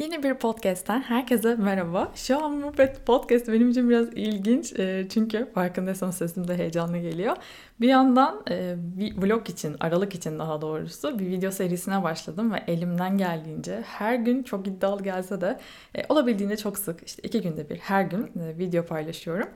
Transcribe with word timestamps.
Yeni 0.00 0.22
bir 0.22 0.34
podcast'ten 0.34 1.00
herkese 1.00 1.54
merhaba. 1.54 2.12
Şu 2.14 2.44
an 2.44 2.62
bu 2.62 2.72
podcast 3.06 3.48
benim 3.48 3.70
için 3.70 3.90
biraz 3.90 4.06
ilginç 4.08 4.72
e, 4.78 5.06
çünkü 5.08 5.50
farkındaysanız 5.54 6.14
sesim 6.14 6.48
de 6.48 6.58
heyecanlı 6.58 6.98
geliyor. 6.98 7.36
Bir 7.80 7.88
yandan 7.88 8.42
e, 8.50 8.74
bir 8.78 9.16
vlog 9.16 9.50
için, 9.50 9.76
Aralık 9.80 10.14
için 10.14 10.38
daha 10.38 10.62
doğrusu 10.62 11.18
bir 11.18 11.26
video 11.26 11.50
serisine 11.50 12.02
başladım 12.02 12.52
ve 12.52 12.64
elimden 12.66 13.18
geldiğince 13.18 13.82
her 13.86 14.14
gün 14.14 14.42
çok 14.42 14.66
iddialı 14.66 15.02
gelse 15.02 15.40
de 15.40 15.58
e, 15.94 16.02
olabildiğince 16.08 16.56
çok 16.56 16.78
sık 16.78 17.00
işte 17.06 17.22
iki 17.22 17.40
günde 17.40 17.70
bir 17.70 17.76
her 17.76 18.02
gün 18.02 18.30
video 18.36 18.86
paylaşıyorum. 18.86 19.48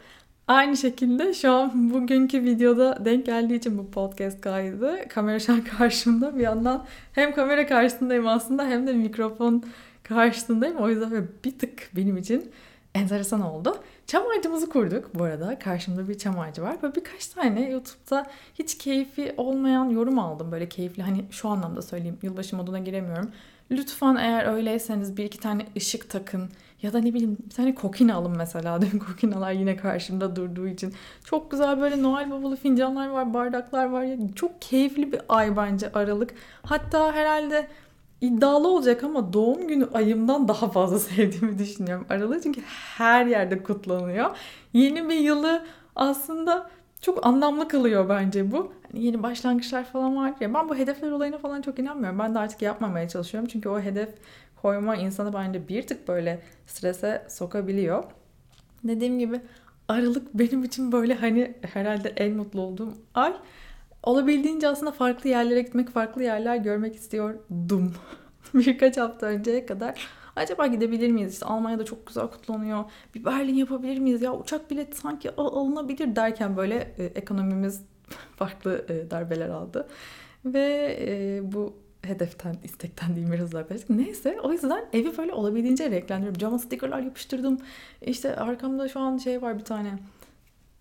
Aynı 0.49 0.77
şekilde 0.77 1.35
şu 1.35 1.53
an 1.53 1.91
bugünkü 1.91 2.43
videoda 2.43 3.05
denk 3.05 3.27
geldiği 3.27 3.55
için 3.55 3.79
bu 3.79 3.91
podcast 3.91 4.41
kaydı. 4.41 5.09
Kamera 5.09 5.39
şu 5.41 5.53
an 5.53 5.65
karşımda 5.65 6.37
bir 6.37 6.43
yandan 6.43 6.85
hem 7.13 7.35
kamera 7.35 7.67
karşısındayım 7.67 8.27
aslında 8.27 8.67
hem 8.67 8.87
de 8.87 8.93
mikrofon 8.93 9.65
karşısındayım. 10.05 10.77
O 10.77 10.89
yüzden 10.89 11.29
bir 11.45 11.59
tık 11.59 11.91
benim 11.97 12.17
için 12.17 12.53
enteresan 12.95 13.41
oldu. 13.41 13.77
Çam 14.07 14.23
ağacımızı 14.27 14.69
kurduk 14.69 15.15
bu 15.15 15.25
arada. 15.25 15.59
Karşımda 15.59 16.09
bir 16.09 16.19
çam 16.19 16.39
ağacı 16.39 16.63
var. 16.63 16.83
Böyle 16.83 16.95
birkaç 16.95 17.27
tane 17.27 17.71
YouTube'da 17.71 18.27
hiç 18.55 18.79
keyfi 18.79 19.35
olmayan 19.37 19.89
yorum 19.89 20.19
aldım. 20.19 20.53
Böyle 20.53 20.69
keyifli 20.69 21.03
hani 21.03 21.25
şu 21.31 21.49
anlamda 21.49 21.83
söyleyeyim. 21.83 22.19
Yılbaşı 22.23 22.57
moduna 22.57 22.79
giremiyorum. 22.79 23.31
Lütfen 23.71 24.17
eğer 24.17 24.55
öyleyseniz 24.55 25.17
bir 25.17 25.25
iki 25.25 25.41
tane 25.41 25.67
ışık 25.77 26.11
takın. 26.11 26.49
Ya 26.83 26.93
da 26.93 26.99
ne 26.99 27.15
bileyim 27.15 27.39
bir 27.47 27.55
tane 27.55 27.75
kokina 27.75 28.15
alın 28.15 28.37
mesela. 28.37 28.83
Dün 28.93 28.99
kokinalar 28.99 29.53
yine 29.53 29.77
karşımda 29.77 30.37
durduğu 30.37 30.69
için. 30.69 30.95
Çok 31.25 31.51
güzel 31.51 31.81
böyle 31.81 32.03
Noel 32.03 32.31
babalı 32.31 32.57
fincanlar 32.57 33.09
var, 33.09 33.35
bardaklar 33.35 33.85
var. 33.85 34.07
Çok 34.35 34.63
keyifli 34.63 35.13
bir 35.13 35.21
ay 35.29 35.57
bence 35.57 35.93
Aralık. 35.93 36.35
Hatta 36.63 37.13
herhalde 37.13 37.69
iddialı 38.27 38.69
olacak 38.69 39.05
ama 39.05 39.33
doğum 39.33 39.69
günü 39.69 39.89
ayımdan 39.95 40.49
daha 40.49 40.71
fazla 40.71 40.99
sevdiğimi 40.99 41.59
düşünüyorum 41.59 42.07
Aralık 42.11 42.43
çünkü 42.43 42.63
her 42.97 43.27
yerde 43.27 43.63
kutlanıyor. 43.63 44.37
Yeni 44.73 45.09
bir 45.09 45.17
yılı 45.17 45.65
aslında 45.97 46.71
çok 47.01 47.27
anlamlı 47.27 47.69
kılıyor 47.69 48.09
bence 48.09 48.53
bu. 48.53 48.73
Hani 48.93 49.05
yeni 49.05 49.23
başlangıçlar 49.23 49.85
falan 49.85 50.17
var 50.17 50.35
ya 50.41 50.55
ben 50.55 50.69
bu 50.69 50.77
hedefler 50.77 51.11
olayına 51.11 51.39
falan 51.39 51.63
çok 51.63 51.79
inanmıyorum. 51.79 52.19
Ben 52.19 52.35
de 52.35 52.39
artık 52.39 52.63
yapmamaya 52.63 53.09
çalışıyorum 53.09 53.49
çünkü 53.53 53.69
o 53.69 53.81
hedef 53.81 54.09
koyma 54.63 54.97
insanı 54.97 55.33
bence 55.33 55.69
bir 55.69 55.87
tık 55.87 56.09
böyle 56.09 56.41
strese 56.67 57.27
sokabiliyor. 57.29 58.05
Dediğim 58.85 59.19
gibi 59.19 59.41
Aralık 59.89 60.35
benim 60.35 60.65
için 60.65 60.93
böyle 60.93 61.15
hani 61.15 61.55
herhalde 61.73 62.09
en 62.09 62.37
mutlu 62.37 62.61
olduğum 62.61 62.95
ay. 63.15 63.35
Olabildiğince 64.05 64.69
aslında 64.69 64.93
farklı 64.93 65.31
yerlere 65.31 65.63
gitmek, 65.63 65.91
farklı 65.91 66.23
yerler 66.23 66.57
görmek 66.57 66.95
istiyordum. 66.95 67.95
Birkaç 68.55 68.97
hafta 68.97 69.27
önceye 69.27 69.67
kadar 69.67 70.09
acaba 70.37 70.67
gidebilir 70.67 71.11
miyiz? 71.11 71.33
İşte 71.33 71.47
Almanya'da 71.47 71.85
çok 71.85 72.07
güzel 72.07 72.27
kutlanıyor. 72.27 72.85
Bir 73.15 73.25
Berlin 73.25 73.55
yapabilir 73.55 73.99
miyiz? 73.99 74.23
Ya 74.23 74.35
uçak 74.37 74.71
bileti 74.71 74.97
sanki 74.97 75.37
alınabilir 75.37 76.17
derken 76.17 76.57
böyle 76.57 76.95
e, 76.99 77.05
ekonomimiz 77.05 77.83
farklı 78.37 78.85
e, 78.89 79.11
darbeler 79.11 79.49
aldı. 79.49 79.89
Ve 80.45 80.97
e, 81.01 81.41
bu 81.53 81.75
hedeften, 82.03 82.57
istekten 82.65 83.17
değil 83.17 83.33
biraz 83.33 83.49
uzaklaştık. 83.49 83.91
Neyse 83.91 84.39
o 84.43 84.53
yüzden 84.53 84.85
evi 84.93 85.17
böyle 85.19 85.33
olabildiğince 85.33 85.91
renklendiriyorum. 85.91 86.39
Cama 86.39 86.59
stickerlar 86.59 87.01
yapıştırdım. 87.01 87.59
İşte 88.03 88.37
arkamda 88.37 88.89
şu 88.89 89.01
an 89.01 89.19
şey 89.19 89.43
var 89.43 89.59
bir 89.59 89.65
tane 89.65 89.99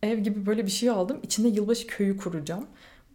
ev 0.04 0.20
gibi 0.20 0.46
böyle 0.46 0.66
bir 0.66 0.72
şey 0.72 0.90
aldım. 0.90 1.20
İçinde 1.24 1.48
yılbaşı 1.48 1.88
köyü 1.88 2.18
kuracağım 2.18 2.68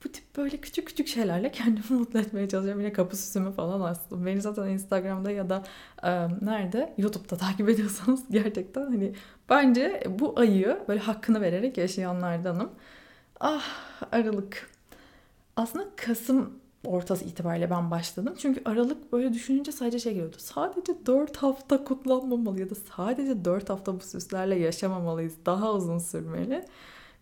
bu 0.05 0.09
tip 0.13 0.37
böyle 0.37 0.57
küçük 0.57 0.87
küçük 0.87 1.09
şeylerle 1.09 1.51
kendimi 1.51 1.87
mutlu 1.91 2.21
etmeye 2.21 2.49
çalışıyorum. 2.49 2.81
Yine 2.81 2.93
kapı 2.93 3.17
süsümü 3.17 3.53
falan 3.53 3.81
aslında. 3.81 4.27
Beni 4.27 4.41
zaten 4.41 4.67
Instagram'da 4.69 5.31
ya 5.31 5.51
da 5.51 5.63
e, 6.03 6.11
nerede? 6.45 6.95
YouTube'da 6.99 7.37
takip 7.37 7.69
ediyorsanız 7.69 8.25
gerçekten 8.31 8.83
hani 8.83 9.15
bence 9.49 10.03
bu 10.19 10.35
ayı 10.41 10.79
böyle 10.89 11.01
hakkını 11.01 11.41
vererek 11.41 11.79
yaşayanlardanım. 11.79 12.71
Ah 13.41 13.65
Aralık. 14.13 14.71
Aslında 15.57 15.89
Kasım 15.97 16.61
ortası 16.85 17.25
itibariyle 17.25 17.71
ben 17.71 17.91
başladım. 17.91 18.35
Çünkü 18.39 18.63
Aralık 18.65 19.13
böyle 19.13 19.33
düşününce 19.33 19.73
sadece 19.73 19.99
şey 19.99 20.13
geliyordu. 20.13 20.37
Sadece 20.39 21.07
4 21.07 21.37
hafta 21.37 21.85
kutlanmamalı 21.85 22.61
ya 22.61 22.71
da 22.71 22.75
sadece 22.75 23.45
4 23.45 23.71
hafta 23.71 23.95
bu 23.95 24.01
süslerle 24.01 24.55
yaşamamalıyız. 24.59 25.35
Daha 25.47 25.73
uzun 25.73 25.99
sürmeli. 25.99 26.65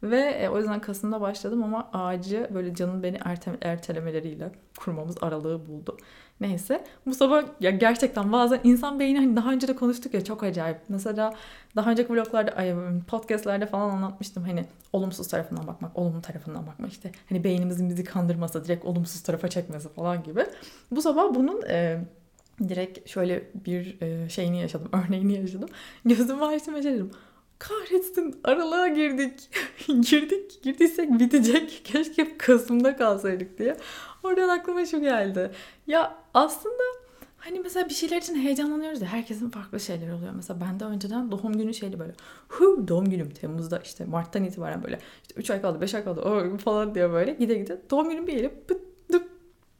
Ve 0.02 0.20
e, 0.20 0.48
o 0.48 0.58
yüzden 0.58 0.80
Kasım'da 0.80 1.20
başladım 1.20 1.62
ama 1.62 1.90
ağacı 1.92 2.50
böyle 2.54 2.74
canın 2.74 3.02
beni 3.02 3.18
erte, 3.24 3.52
ertelemeleriyle 3.60 4.52
kurmamız 4.78 5.16
aralığı 5.20 5.66
buldu. 5.66 5.96
Neyse 6.40 6.84
bu 7.06 7.14
sabah 7.14 7.44
ya 7.60 7.70
gerçekten 7.70 8.32
bazen 8.32 8.60
insan 8.64 9.00
beyni 9.00 9.18
hani 9.18 9.36
daha 9.36 9.52
önce 9.52 9.68
de 9.68 9.76
konuştuk 9.76 10.14
ya 10.14 10.24
çok 10.24 10.42
acayip. 10.42 10.78
Mesela 10.88 11.34
daha 11.76 11.90
önceki 11.90 12.12
vloglarda, 12.12 12.54
podcastlerde 13.06 13.66
falan 13.66 13.90
anlatmıştım 13.90 14.44
hani 14.44 14.64
olumsuz 14.92 15.28
tarafından 15.28 15.66
bakmak, 15.66 15.98
olumlu 15.98 16.22
tarafından 16.22 16.66
bakmak 16.66 16.92
işte. 16.92 17.12
Hani 17.28 17.44
beynimizin 17.44 17.90
bizi 17.90 18.04
kandırmasa 18.04 18.64
direkt 18.64 18.84
olumsuz 18.84 19.22
tarafa 19.22 19.48
çekmesi 19.48 19.88
falan 19.88 20.22
gibi. 20.22 20.46
Bu 20.90 21.02
sabah 21.02 21.34
bunun 21.34 21.62
e, 21.62 22.04
direkt 22.68 23.08
şöyle 23.08 23.50
bir 23.66 24.00
e, 24.00 24.28
şeyini 24.28 24.60
yaşadım, 24.60 24.88
örneğini 25.06 25.32
yaşadım. 25.32 25.68
Gözümü 26.04 26.44
açtım 26.44 26.74
ve 26.74 26.82
şey 26.82 26.92
dedim 26.92 27.10
kahretsin 27.58 28.40
aralığa 28.44 28.88
girdik. 28.88 29.50
girdik. 29.86 30.62
Girdiysek 30.62 31.18
bitecek. 31.18 31.80
Keşke 31.84 32.38
Kasım'da 32.38 32.96
kalsaydık 32.96 33.58
diye. 33.58 33.76
Oradan 34.22 34.48
aklıma 34.48 34.86
şu 34.86 35.00
geldi. 35.00 35.50
Ya 35.86 36.16
aslında 36.34 36.82
hani 37.38 37.60
mesela 37.60 37.88
bir 37.88 37.94
şeyler 37.94 38.16
için 38.16 38.34
heyecanlanıyoruz 38.34 39.00
ya 39.00 39.08
herkesin 39.08 39.50
farklı 39.50 39.80
şeyler 39.80 40.12
oluyor. 40.12 40.32
Mesela 40.36 40.60
bende 40.60 40.84
önceden 40.84 41.30
doğum 41.30 41.52
günü 41.52 41.74
şeyli 41.74 41.98
böyle 41.98 42.12
hu 42.48 42.88
doğum 42.88 43.10
günüm 43.10 43.30
Temmuz'da 43.30 43.78
işte 43.78 44.04
Mart'tan 44.04 44.44
itibaren 44.44 44.82
böyle 44.82 44.98
işte 45.22 45.40
3 45.40 45.50
ay 45.50 45.62
kaldı 45.62 45.80
5 45.80 45.94
ay 45.94 46.04
kaldı 46.04 46.20
o 46.20 46.58
falan 46.58 46.94
diye 46.94 47.10
böyle 47.12 47.32
gide 47.32 47.54
gide 47.54 47.80
doğum 47.90 48.10
günüm 48.10 48.26
bir 48.26 48.48
pıt, 48.48 48.80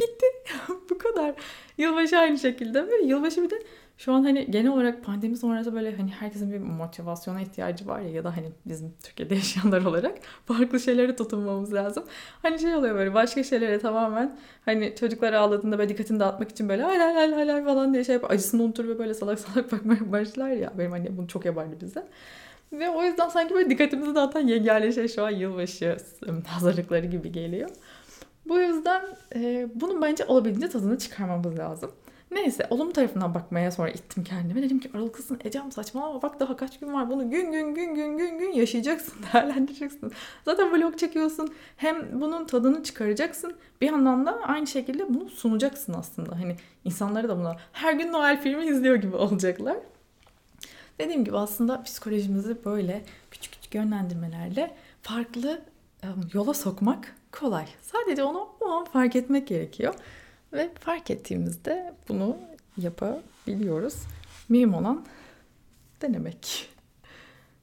bitti. 0.01 0.27
Bu 0.91 0.99
kadar. 0.99 1.35
Yılbaşı 1.79 2.19
aynı 2.19 2.39
şekilde 2.39 2.87
ve 2.89 3.03
yılbaşı 3.05 3.43
bir 3.43 3.51
de 3.51 3.63
şu 3.99 4.13
an 4.13 4.23
hani 4.23 4.51
genel 4.51 4.73
olarak 4.73 5.05
pandemi 5.05 5.37
sonrası 5.37 5.75
böyle 5.75 5.97
hani 5.97 6.11
herkesin 6.11 6.53
bir 6.53 6.59
motivasyona 6.59 7.41
ihtiyacı 7.41 7.87
var 7.87 8.01
ya 8.01 8.11
ya 8.11 8.25
da 8.25 8.37
hani 8.37 8.53
bizim 8.67 8.95
Türkiye'de 9.03 9.35
yaşayanlar 9.41 9.85
olarak 9.85 10.19
farklı 10.47 10.81
şeylere 10.81 11.17
tutunmamız 11.17 11.75
lazım. 11.75 12.05
Hani 12.43 12.59
şey 12.59 12.75
oluyor 12.75 12.95
böyle 12.95 13.15
başka 13.15 13.45
şeylere 13.45 13.79
tamamen 13.79 14.39
hani 14.65 14.95
çocuklar 15.01 15.33
ağladığında 15.33 15.79
böyle 15.79 15.89
dikkatini 15.89 16.21
dağıtmak 16.21 16.51
için 16.51 16.69
böyle 16.69 16.83
hay 16.83 16.99
hay 16.99 17.49
hay 17.49 17.65
falan 17.65 17.95
diye 17.95 18.05
şey 18.05 18.13
yapar. 18.13 18.31
Acısını 18.31 18.63
unutur 18.63 18.89
ve 18.89 18.99
böyle 18.99 19.15
salak 19.15 19.41
salak 19.41 19.73
bakmaya 19.73 20.13
başlar 20.13 20.51
ya. 20.51 20.73
Benim 20.79 20.93
annem 20.93 21.17
bunu 21.17 21.29
çok 21.29 21.45
yapardı 21.45 21.77
bize. 21.81 22.07
Ve 22.73 22.91
o 22.91 23.03
yüzden 23.03 23.29
sanki 23.29 23.55
böyle 23.55 23.71
dikkatimizi 23.71 24.15
dağıtan 24.15 24.47
yegane 24.47 24.93
şey 24.93 25.09
şu 25.09 25.25
an 25.25 25.31
yılbaşı 25.31 25.97
hazırlıkları 26.47 27.07
gibi 27.07 27.33
geliyor. 27.33 27.71
Bu 28.49 28.59
yüzden 28.59 29.03
e, 29.35 29.69
bunun 29.75 30.03
bence 30.03 30.25
olabildiğince 30.25 30.69
tadını 30.69 30.99
çıkarmamız 30.99 31.59
lazım. 31.59 31.91
Neyse 32.31 32.67
olumlu 32.71 32.93
tarafından 32.93 33.35
bakmaya 33.35 33.71
sonra 33.71 33.91
ittim 33.91 34.25
kendime. 34.25 34.63
Dedim 34.63 34.81
ki 34.81 34.91
aralıklısın 34.95 35.41
Ecem 35.45 35.73
saçmalama 35.73 36.23
bak 36.23 36.41
daha 36.41 36.57
kaç 36.57 36.81
gün 36.81 36.93
var 36.93 37.11
bunu 37.11 37.31
gün 37.31 37.53
gün 37.53 37.75
gün 37.75 37.95
gün 37.95 38.19
gün 38.19 38.39
gün 38.39 38.53
yaşayacaksın 38.53 39.15
değerlendireceksin. 39.33 40.13
Zaten 40.45 40.73
vlog 40.73 40.99
çekiyorsun 40.99 41.55
hem 41.77 42.21
bunun 42.21 42.47
tadını 42.47 42.83
çıkaracaksın 42.83 43.57
bir 43.81 43.87
yandan 43.87 44.27
da 44.27 44.41
aynı 44.43 44.67
şekilde 44.67 45.15
bunu 45.15 45.29
sunacaksın 45.29 45.93
aslında. 45.93 46.41
Hani 46.41 46.57
insanları 46.85 47.29
da 47.29 47.39
buna 47.39 47.57
her 47.73 47.93
gün 47.93 48.13
Noel 48.13 48.43
filmi 48.43 48.67
izliyor 48.67 48.97
gibi 48.97 49.17
olacaklar. 49.17 49.77
Dediğim 50.99 51.25
gibi 51.25 51.37
aslında 51.37 51.83
psikolojimizi 51.83 52.65
böyle 52.65 53.05
küçük 53.31 53.53
küçük 53.53 53.75
yönlendirmelerle 53.75 54.75
farklı 55.03 55.61
yola 56.33 56.55
sokmak 56.55 57.15
kolay. 57.33 57.67
Sadece 57.83 58.23
onu 58.23 58.49
o 58.61 58.69
an 58.69 58.85
fark 58.85 59.17
etmek 59.17 59.49
gerekiyor. 59.49 59.95
Ve 60.53 60.71
fark 60.81 61.11
ettiğimizde 61.11 61.95
bunu 62.09 62.37
yapabiliyoruz. 62.77 63.95
Mühim 64.49 64.75
olan 64.75 65.07
denemek. 66.03 66.69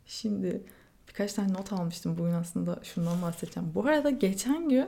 Şimdi 0.06 0.62
birkaç 1.08 1.34
tane 1.34 1.54
not 1.54 1.74
almıştım 1.74 2.18
bugün 2.18 2.34
aslında 2.34 2.80
şundan 2.84 3.22
bahsedeceğim. 3.22 3.72
Bu 3.76 3.86
arada 3.86 4.10
geçen 4.10 4.70
gün 4.70 4.88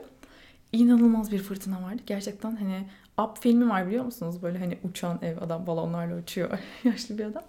inanılmaz 0.71 1.31
bir 1.31 1.39
fırtına 1.39 1.83
vardı. 1.83 2.01
Gerçekten 2.05 2.55
hani 2.55 2.87
Up 3.17 3.37
filmi 3.41 3.69
var 3.69 3.87
biliyor 3.87 4.05
musunuz? 4.05 4.41
Böyle 4.41 4.59
hani 4.59 4.77
uçan 4.83 5.19
ev 5.21 5.37
adam 5.41 5.67
balonlarla 5.67 6.17
uçuyor. 6.17 6.59
Yaşlı 6.83 7.17
bir 7.17 7.25
adam. 7.25 7.43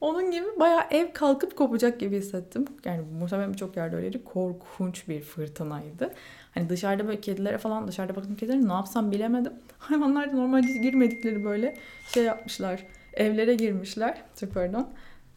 Onun 0.00 0.30
gibi 0.30 0.46
bayağı 0.60 0.82
ev 0.90 1.12
kalkıp 1.12 1.56
kopacak 1.56 2.00
gibi 2.00 2.16
hissettim. 2.16 2.64
Yani 2.84 3.02
muhtemelen 3.20 3.52
birçok 3.52 3.76
yerde 3.76 3.96
öyleydi. 3.96 4.24
Korkunç 4.24 5.08
bir 5.08 5.20
fırtınaydı. 5.20 6.12
Hani 6.54 6.68
dışarıda 6.68 7.06
böyle 7.08 7.20
kedilere 7.20 7.58
falan 7.58 7.88
dışarıda 7.88 8.16
baktım 8.16 8.36
kedilere 8.36 8.68
ne 8.68 8.72
yapsam 8.72 9.10
bilemedim. 9.12 9.52
Hayvanlar 9.78 10.32
da 10.32 10.36
normalde 10.36 10.72
girmedikleri 10.72 11.44
böyle 11.44 11.76
şey 12.14 12.24
yapmışlar. 12.24 12.86
Evlere 13.14 13.54
girmişler. 13.54 14.22
Çok 14.40 14.54
pardon. 14.54 14.88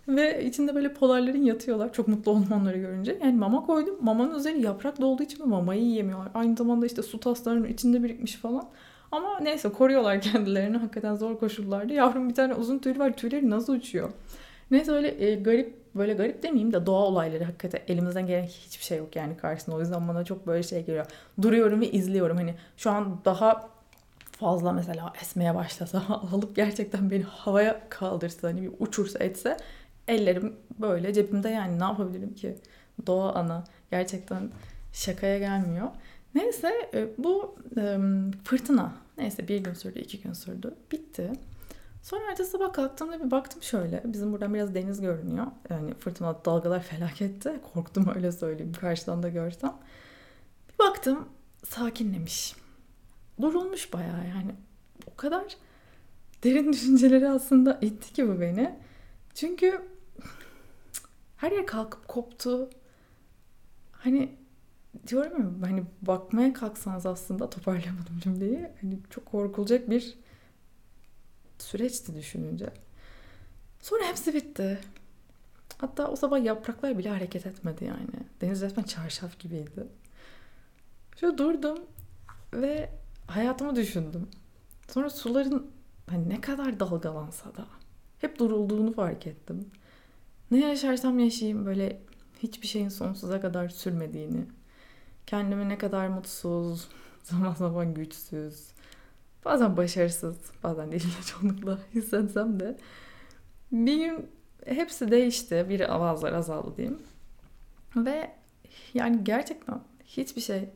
Ve 0.08 0.46
içinde 0.46 0.76
böyle 0.76 0.94
polarların 0.94 1.44
yatıyorlar. 1.44 1.94
Çok 1.94 2.08
mutlu 2.08 2.32
oldum 2.32 2.52
onları 2.62 2.78
görünce. 2.78 3.18
Yani 3.22 3.38
mama 3.38 3.66
koydum. 3.66 3.96
Mamanın 4.02 4.40
üzeri 4.40 4.62
yaprak 4.62 5.02
dolduğu 5.02 5.24
için 5.24 5.50
mamayı 5.50 5.82
yiyemiyorlar. 5.82 6.32
Aynı 6.34 6.56
zamanda 6.56 6.86
işte 6.86 7.02
su 7.02 7.20
taslarının 7.20 7.68
içinde 7.68 8.04
birikmiş 8.04 8.36
falan. 8.36 8.70
Ama 9.12 9.40
neyse 9.40 9.70
koruyorlar 9.70 10.22
kendilerini 10.22 10.78
hakikaten 10.78 11.16
zor 11.16 11.40
koşullarda. 11.40 11.94
Yavrum 11.94 12.30
bir 12.30 12.36
tane 12.36 12.54
uzun 12.54 12.80
tüy 12.80 13.00
var 13.00 13.14
tüyleri 13.18 13.50
nasıl 13.50 13.74
uçuyor? 13.74 14.10
Neyse 14.72 14.92
öyle 14.92 15.26
e, 15.26 15.36
garip 15.36 15.96
böyle 15.96 16.14
garip 16.14 16.44
demeyeyim 16.44 16.74
de 16.74 16.86
doğa 16.86 17.06
olayları 17.06 17.44
hakikaten 17.44 17.82
elimizden 17.88 18.28
gelen 18.28 18.44
hiçbir 18.44 18.84
şey 18.84 18.98
yok 18.98 19.16
yani 19.16 19.38
karşısında. 19.38 19.76
O 19.76 19.80
yüzden 19.80 20.08
bana 20.08 20.26
çok 20.26 20.48
böyle 20.48 20.64
şey 20.64 20.86
geliyor. 20.86 21.06
Duruyorum 21.42 21.82
ve 21.82 21.92
izliyorum. 21.92 22.38
Hani 22.38 22.56
şu 22.78 22.92
an 22.92 23.22
daha 23.26 23.70
fazla 24.32 24.72
mesela 24.72 25.14
esmeye 25.22 25.56
başlasa 25.56 26.04
alıp 26.34 26.56
gerçekten 26.56 27.12
beni 27.12 27.24
havaya 27.24 27.90
kaldırsa 27.90 28.48
hani 28.48 28.62
bir 28.62 28.72
uçursa 28.80 29.20
etse 29.20 29.58
ellerim 30.08 30.56
böyle 30.80 31.14
cebimde 31.14 31.50
yani 31.50 31.80
ne 31.80 31.84
yapabilirim 31.84 32.34
ki? 32.34 32.56
Doğa 33.08 33.34
ana 33.34 33.64
gerçekten 33.92 34.50
şakaya 34.94 35.40
gelmiyor. 35.40 35.88
Neyse 36.36 36.90
e, 36.94 37.08
bu 37.18 37.56
fırtına 38.44 38.94
neyse 39.18 39.48
bir 39.48 39.58
gün 39.58 39.74
sürdü 39.74 40.00
iki 40.00 40.22
gün 40.22 40.34
sürdü 40.34 40.76
bitti. 40.92 41.32
Sonra 42.02 42.32
ertesi 42.32 42.52
sabah 42.52 42.74
kalktığımda 42.74 43.26
bir 43.26 43.32
baktım 43.32 43.64
şöyle. 43.64 44.04
Bizim 44.06 44.32
buradan 44.34 44.54
biraz 44.54 44.76
deniz 44.76 45.02
görünüyor. 45.02 45.48
Yani 45.70 45.94
fırtına 45.94 46.46
dalgalar 46.46 46.84
felakette. 46.84 47.62
Korktum 47.74 48.12
öyle 48.16 48.32
söyleyeyim 48.32 48.74
karşıdan 48.74 49.24
da 49.24 49.30
görsem. 49.30 49.74
Bir 50.70 50.80
baktım 50.80 51.30
sakinlemiş. 51.66 52.56
Durulmuş 53.42 53.94
bayağı 53.94 54.28
yani. 54.28 54.56
O 55.12 55.16
kadar 55.16 55.58
derin 56.44 56.74
düşünceleri 56.74 57.30
aslında 57.30 57.80
itti 57.82 58.14
ki 58.14 58.28
bu 58.28 58.42
beni. 58.42 58.76
Çünkü 59.34 59.82
her 61.38 61.52
yer 61.52 61.66
kalkıp 61.66 62.08
koptu. 62.08 62.70
Hani 63.92 64.36
diyorum 65.08 65.42
ya 65.42 65.70
hani 65.70 65.84
bakmaya 66.02 66.54
kalksanız 66.54 67.06
aslında 67.06 67.50
toparlayamadım 67.50 68.20
cümleyi. 68.24 68.68
Hani 68.82 69.00
çok 69.10 69.26
korkulacak 69.26 69.90
bir 69.90 70.18
süreçti 71.60 72.16
düşününce. 72.16 72.70
Sonra 73.82 74.04
hepsi 74.04 74.34
bitti. 74.34 74.80
Hatta 75.78 76.08
o 76.08 76.16
sabah 76.16 76.44
yapraklar 76.44 76.98
bile 76.98 77.10
hareket 77.10 77.46
etmedi 77.46 77.86
yani. 77.86 78.26
Deniz 78.42 78.62
resmen 78.62 78.84
çarşaf 78.84 79.40
gibiydi. 79.40 79.88
Şöyle 81.20 81.38
durdum 81.38 81.78
ve 82.54 82.90
hayatımı 83.28 83.76
düşündüm. 83.76 84.28
Sonra 84.88 85.10
suların 85.10 85.72
hani 86.10 86.30
ne 86.30 86.42
kadar 86.42 86.80
dalgalansa 86.80 87.56
da 87.56 87.66
hep 88.20 88.40
durulduğunu 88.40 88.94
fark 88.94 89.28
ettim. 89.28 89.72
Ne 90.52 90.60
yaşarsam 90.60 91.20
yaşayayım 91.20 91.66
böyle 91.66 92.02
hiçbir 92.44 92.68
şeyin 92.68 92.90
sonsuza 92.90 93.42
kadar 93.42 93.70
sürmediğini. 93.70 94.46
Kendimi 95.28 95.70
ne 95.70 95.78
kadar 95.78 96.08
mutsuz, 96.08 96.88
zaman 97.24 97.54
zaman 97.54 97.94
güçsüz, 97.94 98.68
bazen 99.46 99.78
başarısız, 99.78 100.38
bazen 100.64 100.92
değil 100.92 101.04
çoğunlukla 101.26 101.80
hissetsem 101.94 102.60
de 102.60 102.78
bir 103.72 103.98
gün 104.06 104.32
hepsi 104.66 105.12
değişti. 105.12 105.66
Bir 105.70 105.94
avazlar 105.96 106.34
azaldı 106.34 106.78
diyeyim. 106.78 107.00
Ve 107.96 108.32
yani 108.94 109.24
gerçekten 109.24 109.82
hiçbir 110.06 110.42
şey 110.42 110.70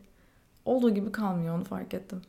olduğu 0.66 0.90
gibi 0.90 1.12
kalmıyor 1.12 1.56
onu 1.56 1.64
fark 1.64 1.94
ettim. 1.94 2.22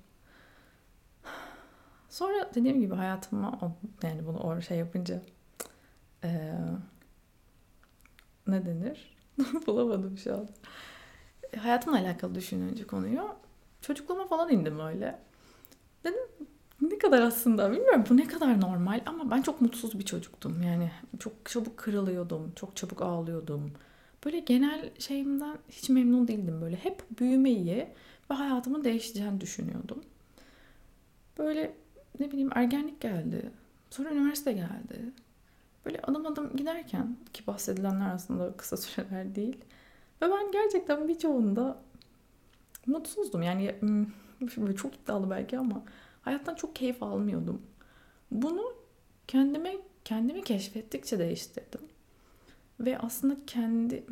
Sonra 2.09 2.51
dediğim 2.55 2.81
gibi 2.81 2.95
hayatıma 2.95 3.59
yani 4.03 4.27
bunu 4.27 4.39
o 4.39 4.61
şey 4.61 4.79
yapınca 4.79 5.23
ee, 6.25 6.55
ne 8.47 8.67
denir? 8.67 9.17
Bulamadım 9.67 10.19
şu 10.19 10.35
an. 10.35 10.49
Hayatımla 11.59 11.99
alakalı 11.99 12.35
düşününce 12.35 12.87
konuyu. 12.87 13.37
Çocukluğuma 13.81 14.27
falan 14.27 14.51
indim 14.51 14.81
öyle. 14.81 15.19
Dedim 16.05 16.49
ne 16.81 16.99
kadar 16.99 17.23
aslında 17.23 17.73
bilmiyorum 17.73 18.05
bu 18.11 18.17
ne 18.17 18.27
kadar 18.27 18.61
normal 18.61 19.01
ama 19.07 19.31
ben 19.31 19.43
çok 19.43 19.61
mutsuz 19.61 19.99
bir 19.99 20.05
çocuktum. 20.05 20.63
Yani 20.63 20.91
çok 21.19 21.33
çabuk 21.45 21.77
kırılıyordum, 21.77 22.53
çok 22.57 22.77
çabuk 22.77 23.03
ağlıyordum. 23.03 23.73
Böyle 24.25 24.39
genel 24.39 24.91
şeyimden 24.99 25.59
hiç 25.69 25.89
memnun 25.89 26.29
değildim 26.29 26.61
böyle. 26.63 26.77
Hep 26.77 27.03
büyümeyi 27.21 27.89
ve 28.31 28.35
hayatımın 28.35 28.85
değişeceğini 28.85 29.41
düşünüyordum. 29.41 30.03
Böyle 31.39 31.75
ne 32.21 32.31
bileyim 32.31 32.51
ergenlik 32.55 33.01
geldi. 33.01 33.51
Sonra 33.91 34.11
üniversite 34.11 34.53
geldi. 34.53 35.13
Böyle 35.85 36.01
adım 36.01 36.27
adım 36.27 36.57
giderken 36.57 37.17
ki 37.33 37.47
bahsedilenler 37.47 38.15
aslında 38.15 38.53
kısa 38.57 38.77
süreler 38.77 39.35
değil. 39.35 39.57
Ve 40.23 40.31
ben 40.31 40.53
gerçekten 40.53 41.09
birçoğunda 41.09 41.79
mutsuzdum. 42.87 43.43
Yani 43.43 43.75
böyle 44.41 44.77
çok 44.77 44.95
iddialı 44.95 45.31
belki 45.31 45.59
ama 45.59 45.83
hayattan 46.23 46.55
çok 46.55 46.77
keyif 46.77 47.03
almıyordum. 47.03 47.63
Bunu 48.31 48.73
kendime 49.29 49.77
kendimi 50.05 50.45
keşfettikçe 50.45 51.19
değiştirdim. 51.19 51.81
Ve 52.81 52.99
aslında 52.99 53.37
kendi 53.47 54.05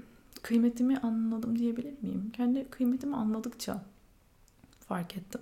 kıymetimi 0.42 0.98
anladım 0.98 1.58
diyebilir 1.58 1.94
miyim? 2.02 2.30
Kendi 2.36 2.70
kıymetimi 2.70 3.16
anladıkça 3.16 3.84
fark 4.80 5.16
ettim. 5.16 5.40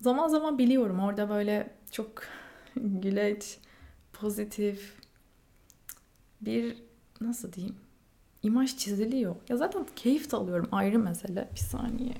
Zaman 0.00 0.28
zaman 0.28 0.58
biliyorum 0.58 1.00
orada 1.00 1.28
böyle 1.28 1.70
çok 1.90 2.22
güleç, 2.76 3.58
pozitif 4.12 4.96
bir 6.40 6.76
nasıl 7.20 7.52
diyeyim 7.52 7.76
imaj 8.42 8.76
çiziliyor. 8.76 9.36
Ya 9.48 9.56
zaten 9.56 9.86
keyif 9.96 10.32
de 10.32 10.36
alıyorum 10.36 10.68
ayrı 10.72 10.98
mesele. 10.98 11.48
Bir 11.52 11.60
saniye. 11.60 12.14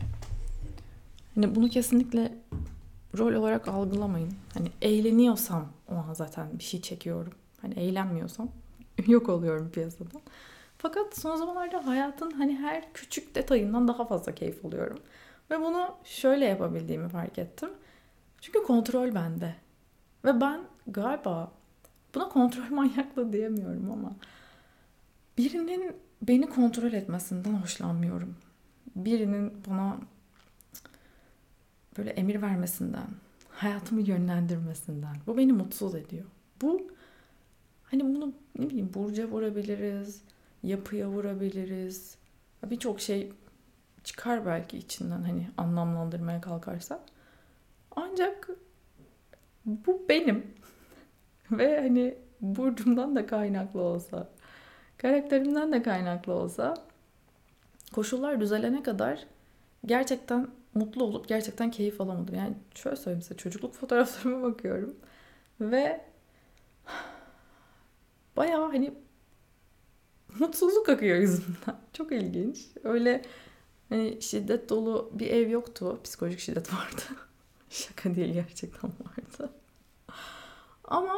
Hani 1.35 1.55
bunu 1.55 1.69
kesinlikle 1.69 2.33
rol 3.19 3.35
olarak 3.35 3.69
algılamayın. 3.69 4.33
Hani 4.55 4.69
eğleniyorsam 4.83 5.69
o 5.89 5.95
an 5.95 6.15
zaten 6.15 6.59
bir 6.59 6.65
şey 6.65 6.81
çekiyorum. 6.81 7.33
Hani 7.63 7.75
eğlenmiyorsam 7.75 8.49
yok 9.07 9.29
oluyorum 9.29 9.71
piyasadan. 9.71 10.21
Fakat 10.79 11.19
son 11.19 11.37
zamanlarda 11.37 11.87
hayatın 11.87 12.31
hani 12.31 12.57
her 12.57 12.93
küçük 12.93 13.35
detayından 13.35 13.89
daha 13.89 14.05
fazla 14.05 14.35
keyif 14.35 14.65
alıyorum. 14.65 14.99
Ve 15.51 15.61
bunu 15.61 15.95
şöyle 16.05 16.45
yapabildiğimi 16.45 17.09
fark 17.09 17.39
ettim. 17.39 17.71
Çünkü 18.41 18.63
kontrol 18.63 19.15
bende. 19.15 19.55
Ve 20.25 20.41
ben 20.41 20.61
galiba 20.87 21.53
buna 22.15 22.29
kontrol 22.29 22.71
manyaklığı 22.71 23.33
diyemiyorum 23.33 23.91
ama 23.91 24.13
birinin 25.39 25.97
beni 26.23 26.49
kontrol 26.49 26.93
etmesinden 26.93 27.55
hoşlanmıyorum. 27.55 28.37
Birinin 28.97 29.53
bana 29.67 29.97
böyle 31.99 32.11
emir 32.11 32.43
vermesinden, 32.43 33.07
hayatımı 33.51 34.01
yönlendirmesinden. 34.01 35.17
Bu 35.27 35.37
beni 35.37 35.53
mutsuz 35.53 35.95
ediyor. 35.95 36.25
Bu 36.63 36.87
hani 37.85 38.05
bunu 38.05 38.33
ne 38.59 38.71
bileyim 38.71 38.91
burca 38.95 39.27
vurabiliriz, 39.27 40.23
yapıya 40.63 41.09
vurabiliriz. 41.09 42.17
Birçok 42.65 43.01
şey 43.01 43.33
çıkar 44.05 44.47
belki 44.47 44.79
içinden 44.79 45.23
hani 45.23 45.49
anlamlandırmaya 45.57 46.41
kalkarsak. 46.41 47.01
Ancak 47.97 48.49
bu 49.67 50.03
benim. 50.09 50.47
Ve 51.51 51.81
hani 51.81 52.15
burcumdan 52.41 53.17
da 53.17 53.27
kaynaklı 53.27 53.81
olsa, 53.81 54.29
karakterimden 54.99 55.73
de 55.73 55.83
kaynaklı 55.83 56.33
olsa 56.33 56.75
koşullar 57.93 58.41
düzelene 58.41 58.83
kadar 58.83 59.27
gerçekten 59.87 60.49
mutlu 60.75 61.05
olup 61.05 61.29
gerçekten 61.29 61.71
keyif 61.71 62.01
alamadım. 62.01 62.35
Yani 62.35 62.55
şöyle 62.75 62.97
söyleyeyim 62.97 63.23
size 63.23 63.37
çocukluk 63.37 63.75
fotoğraflarıma 63.81 64.43
bakıyorum 64.43 64.97
ve 65.61 66.05
bayağı 68.37 68.71
hani 68.71 68.95
mutsuzluk 70.39 70.89
akıyor 70.89 71.19
yüzümden. 71.19 71.77
Çok 71.93 72.13
ilginç. 72.13 72.67
Öyle 72.85 73.23
hani 73.89 74.23
şiddet 74.23 74.69
dolu 74.69 75.11
bir 75.15 75.27
ev 75.27 75.51
yoktu. 75.51 76.01
Psikolojik 76.05 76.41
şiddet 76.41 76.73
vardı. 76.75 77.03
Şaka 77.71 78.15
değil 78.15 78.33
gerçekten 78.33 78.91
vardı. 78.91 79.53
Ama 80.85 81.15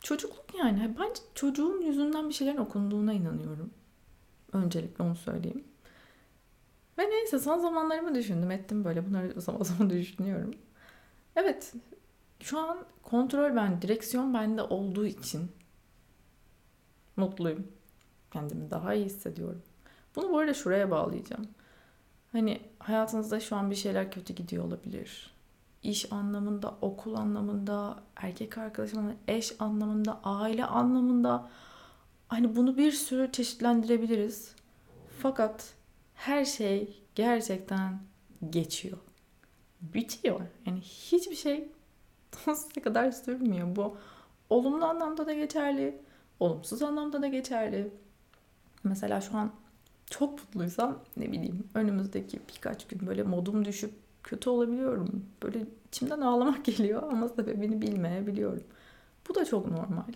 çocukluk 0.00 0.54
yani. 0.58 0.94
Ben 1.00 1.12
çocuğun 1.34 1.80
yüzünden 1.80 2.28
bir 2.28 2.34
şeylerin 2.34 2.56
okunduğuna 2.56 3.12
inanıyorum. 3.12 3.70
Öncelikle 4.52 5.04
onu 5.04 5.16
söyleyeyim. 5.16 5.64
Ve 6.98 7.10
neyse 7.10 7.38
son 7.38 7.58
zamanlarımı 7.58 8.14
düşündüm 8.14 8.50
ettim 8.50 8.84
böyle 8.84 9.06
bunları 9.06 9.40
zaman 9.40 9.62
zaman 9.62 9.90
düşünüyorum. 9.90 10.54
Evet 11.36 11.74
şu 12.40 12.58
an 12.58 12.78
kontrol 13.02 13.56
ben, 13.56 13.82
direksiyon 13.82 14.34
bende 14.34 14.62
olduğu 14.62 15.06
için 15.06 15.52
mutluyum. 17.16 17.66
Kendimi 18.32 18.70
daha 18.70 18.94
iyi 18.94 19.04
hissediyorum. 19.04 19.62
Bunu 20.16 20.30
bu 20.30 20.38
arada 20.38 20.54
şuraya 20.54 20.90
bağlayacağım. 20.90 21.48
Hani 22.32 22.60
hayatınızda 22.78 23.40
şu 23.40 23.56
an 23.56 23.70
bir 23.70 23.76
şeyler 23.76 24.10
kötü 24.10 24.34
gidiyor 24.34 24.64
olabilir. 24.64 25.34
İş 25.82 26.12
anlamında, 26.12 26.74
okul 26.80 27.14
anlamında, 27.14 28.02
erkek 28.16 28.58
arkadaş 28.58 28.94
anlamında, 28.94 29.16
eş 29.28 29.56
anlamında, 29.58 30.20
aile 30.24 30.64
anlamında. 30.64 31.48
Hani 32.28 32.56
bunu 32.56 32.76
bir 32.76 32.92
sürü 32.92 33.32
çeşitlendirebiliriz. 33.32 34.54
Fakat 35.22 35.75
her 36.16 36.44
şey 36.44 37.02
gerçekten 37.14 37.98
geçiyor. 38.50 38.98
bitiyor. 39.80 40.40
Yani 40.66 40.80
hiçbir 40.80 41.36
şey 41.36 41.68
sonsuza 42.44 42.82
kadar 42.82 43.10
sürmüyor. 43.10 43.76
Bu 43.76 43.96
olumlu 44.50 44.84
anlamda 44.84 45.26
da 45.26 45.32
geçerli, 45.32 46.00
olumsuz 46.40 46.82
anlamda 46.82 47.22
da 47.22 47.28
geçerli. 47.28 47.90
Mesela 48.84 49.20
şu 49.20 49.36
an 49.36 49.52
çok 50.10 50.32
mutluysam 50.32 50.98
ne 51.16 51.32
bileyim 51.32 51.68
önümüzdeki 51.74 52.40
birkaç 52.54 52.86
gün 52.86 53.06
böyle 53.06 53.22
modum 53.22 53.64
düşüp 53.64 53.92
kötü 54.22 54.50
olabiliyorum. 54.50 55.26
Böyle 55.42 55.66
içimden 55.88 56.20
ağlamak 56.20 56.64
geliyor 56.64 57.02
ama 57.12 57.28
sebebini 57.28 57.82
bilmeyebiliyorum. 57.82 58.64
Bu 59.28 59.34
da 59.34 59.44
çok 59.44 59.66
normal. 59.70 60.12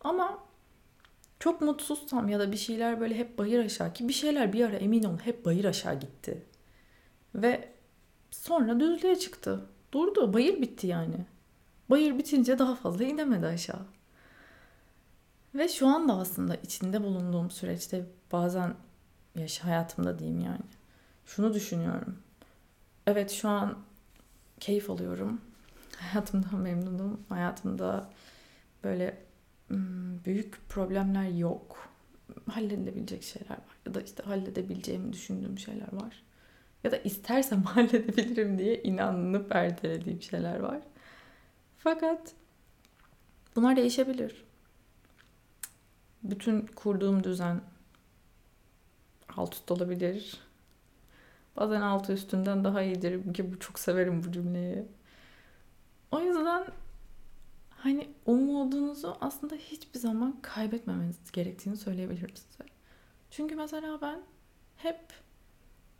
Ama 0.00 0.38
çok 1.42 1.60
mutsuzsam 1.60 2.28
ya 2.28 2.40
da 2.40 2.52
bir 2.52 2.56
şeyler 2.56 3.00
böyle 3.00 3.18
hep 3.18 3.38
bayır 3.38 3.64
aşağı 3.64 3.92
ki 3.92 4.08
bir 4.08 4.12
şeyler 4.12 4.52
bir 4.52 4.64
ara 4.64 4.76
emin 4.76 5.02
olun 5.02 5.20
hep 5.24 5.44
bayır 5.44 5.64
aşağı 5.64 6.00
gitti. 6.00 6.46
Ve 7.34 7.72
sonra 8.30 8.80
düzlüğe 8.80 9.18
çıktı. 9.18 9.66
Durdu. 9.92 10.32
Bayır 10.32 10.62
bitti 10.62 10.86
yani. 10.86 11.26
Bayır 11.90 12.18
bitince 12.18 12.58
daha 12.58 12.74
fazla 12.74 13.04
inemedi 13.04 13.46
aşağı. 13.46 13.86
Ve 15.54 15.68
şu 15.68 15.86
anda 15.86 16.12
aslında 16.14 16.54
içinde 16.54 17.02
bulunduğum 17.02 17.50
süreçte 17.50 18.06
bazen 18.32 18.74
yaş 19.34 19.58
hayatımda 19.58 20.18
diyeyim 20.18 20.40
yani. 20.40 20.64
Şunu 21.26 21.54
düşünüyorum. 21.54 22.18
Evet 23.06 23.30
şu 23.30 23.48
an 23.48 23.78
keyif 24.60 24.90
alıyorum. 24.90 25.40
Hayatımdan 25.96 26.60
memnunum. 26.60 27.20
Hayatımda 27.28 28.10
böyle 28.84 29.31
büyük 30.24 30.68
problemler 30.68 31.28
yok. 31.28 31.88
Halledilebilecek 32.50 33.22
şeyler 33.22 33.50
var. 33.50 33.76
Ya 33.86 33.94
da 33.94 34.00
işte 34.02 34.22
halledebileceğimi 34.22 35.12
düşündüğüm 35.12 35.58
şeyler 35.58 35.92
var. 35.92 36.22
Ya 36.84 36.92
da 36.92 36.96
istersem 36.96 37.62
halledebilirim 37.62 38.58
diye 38.58 38.82
inanıp 38.82 39.54
ertelediğim 39.54 40.22
şeyler 40.22 40.60
var. 40.60 40.80
Fakat 41.78 42.32
bunlar 43.56 43.76
değişebilir. 43.76 44.44
Bütün 46.22 46.66
kurduğum 46.66 47.24
düzen 47.24 47.60
alt 49.36 49.54
üst 49.54 49.70
olabilir. 49.70 50.40
Bazen 51.56 51.80
altı 51.80 52.12
üstünden 52.12 52.64
daha 52.64 52.82
iyidir 52.82 53.34
ki 53.34 53.52
bu 53.52 53.58
çok 53.58 53.78
severim 53.78 54.24
bu 54.24 54.32
cümleyi. 54.32 54.84
O 56.10 56.20
yüzden 56.20 56.66
hani 57.82 58.08
umudunuzu 58.26 59.16
aslında 59.20 59.54
hiçbir 59.54 59.98
zaman 59.98 60.36
kaybetmemeniz 60.42 61.32
gerektiğini 61.32 61.76
söyleyebilirim 61.76 62.36
size. 62.36 62.64
Çünkü 63.30 63.56
mesela 63.56 64.00
ben 64.02 64.20
hep 64.76 65.00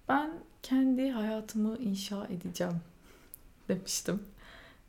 ben 0.08 0.32
kendi 0.62 1.10
hayatımı 1.10 1.76
inşa 1.78 2.26
edeceğim 2.26 2.80
demiştim. 3.68 4.22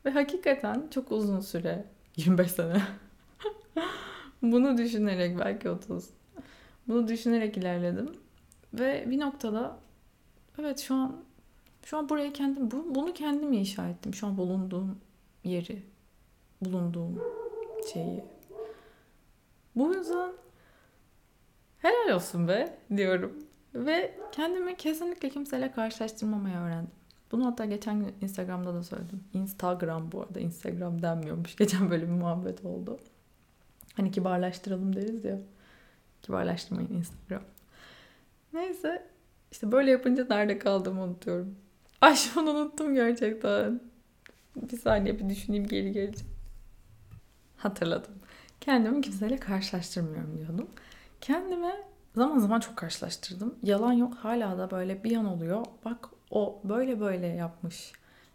Ve 0.06 0.10
hakikaten 0.10 0.88
çok 0.92 1.12
uzun 1.12 1.40
süre 1.40 1.86
25 2.16 2.52
sene 2.52 2.82
bunu 4.42 4.78
düşünerek 4.78 5.40
belki 5.40 5.70
30 5.70 6.10
bunu 6.88 7.08
düşünerek 7.08 7.58
ilerledim. 7.58 8.16
Ve 8.74 9.06
bir 9.10 9.20
noktada 9.20 9.78
evet 10.60 10.80
şu 10.80 10.96
an 10.96 11.24
şu 11.86 11.98
an 11.98 12.10
burayı 12.10 12.34
kendim 12.34 12.72
bu, 12.72 12.96
bunu 12.96 13.14
kendim 13.14 13.54
inşa 13.54 13.90
ettim. 13.90 14.14
Şu 14.14 14.28
an 14.28 14.38
bulunduğum 14.38 15.00
yeri, 15.44 15.84
bulunduğum 16.65 17.22
şeyi. 17.93 18.24
Bu 19.75 19.93
yüzden 19.93 20.32
helal 21.77 22.15
olsun 22.15 22.48
be 22.48 22.77
diyorum. 22.98 23.34
Ve 23.75 24.20
kendimi 24.32 24.77
kesinlikle 24.77 25.29
kimseyle 25.29 25.72
karşılaştırmamayı 25.72 26.55
öğrendim. 26.55 26.91
Bunu 27.32 27.46
hatta 27.46 27.65
geçen 27.65 28.00
gün 28.00 28.15
Instagram'da 28.22 28.74
da 28.74 28.84
söyledim. 28.84 29.24
Instagram 29.34 30.12
bu 30.12 30.22
arada. 30.22 30.39
Instagram 30.39 31.01
denmiyormuş. 31.01 31.55
Geçen 31.58 31.89
böyle 31.91 32.08
bir 32.08 32.12
muhabbet 32.12 32.65
oldu. 32.65 33.00
Hani 33.93 34.12
kibarlaştıralım 34.12 34.96
deriz 34.96 35.25
ya. 35.25 35.39
Kibarlaştırmayın 36.22 36.93
Instagram. 36.93 37.43
Neyse. 38.53 39.10
işte 39.51 39.72
böyle 39.72 39.91
yapınca 39.91 40.25
nerede 40.29 40.60
kaldığımı 40.60 41.01
unutuyorum. 41.03 41.55
Ay 42.01 42.15
şu 42.15 42.39
an 42.39 42.48
unuttum 42.48 42.93
gerçekten. 42.96 43.82
Bir 44.55 44.77
saniye 44.77 45.20
bir 45.20 45.29
düşüneyim 45.29 45.67
geri 45.67 45.91
gelecek. 45.91 46.33
Hatırladım. 47.63 48.12
Kendimi 48.62 49.01
kimseyle 49.01 49.38
karşılaştırmıyorum 49.38 50.38
diyordum. 50.38 50.67
Kendime 51.22 51.84
zaman 52.15 52.39
zaman 52.39 52.60
çok 52.60 52.77
karşılaştırdım. 52.77 53.55
Yalan 53.63 53.93
yok 53.93 54.13
hala 54.15 54.58
da 54.58 54.72
böyle 54.72 55.03
bir 55.03 55.17
an 55.17 55.25
oluyor. 55.25 55.65
Bak 55.86 56.10
o 56.32 56.62
böyle 56.63 57.00
böyle 57.00 57.27
yapmış. 57.27 57.91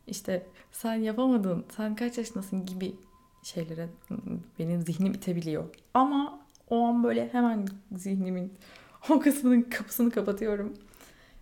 İşte 0.06 0.46
sen 0.72 0.94
yapamadın, 0.94 1.64
sen 1.76 1.94
kaç 1.94 2.18
yaşındasın 2.18 2.66
gibi 2.66 2.94
şeylere 3.42 3.88
benim 4.58 4.82
zihnim 4.82 5.12
itebiliyor. 5.12 5.64
Ama 5.94 6.40
o 6.70 6.84
an 6.84 7.04
böyle 7.04 7.28
hemen 7.32 7.66
zihnimin 7.96 8.52
o 9.10 9.20
kısmının 9.20 9.62
kapısını 9.62 10.10
kapatıyorum. 10.10 10.74